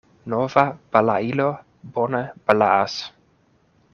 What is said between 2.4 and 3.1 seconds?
balaas.